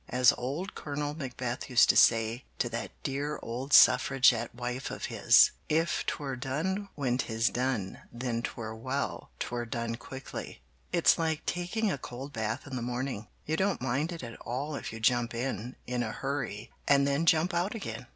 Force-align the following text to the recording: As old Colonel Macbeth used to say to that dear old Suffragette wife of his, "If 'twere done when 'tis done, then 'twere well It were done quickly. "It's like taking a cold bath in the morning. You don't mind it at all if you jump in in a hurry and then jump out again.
As 0.09 0.33
old 0.35 0.73
Colonel 0.73 1.13
Macbeth 1.13 1.69
used 1.69 1.87
to 1.89 1.95
say 1.95 2.43
to 2.57 2.69
that 2.69 2.89
dear 3.03 3.37
old 3.43 3.71
Suffragette 3.71 4.55
wife 4.55 4.89
of 4.89 5.05
his, 5.13 5.51
"If 5.69 6.03
'twere 6.07 6.35
done 6.35 6.89
when 6.95 7.19
'tis 7.19 7.49
done, 7.51 8.01
then 8.11 8.41
'twere 8.41 8.73
well 8.73 9.29
It 9.39 9.51
were 9.51 9.67
done 9.67 9.97
quickly. 9.97 10.63
"It's 10.91 11.19
like 11.19 11.45
taking 11.45 11.91
a 11.91 11.99
cold 11.99 12.33
bath 12.33 12.65
in 12.65 12.75
the 12.77 12.81
morning. 12.81 13.27
You 13.45 13.57
don't 13.57 13.79
mind 13.79 14.11
it 14.11 14.23
at 14.23 14.39
all 14.41 14.73
if 14.73 14.91
you 14.91 14.99
jump 14.99 15.35
in 15.35 15.75
in 15.85 16.01
a 16.01 16.11
hurry 16.11 16.71
and 16.87 17.05
then 17.05 17.27
jump 17.27 17.53
out 17.53 17.75
again. 17.75 18.07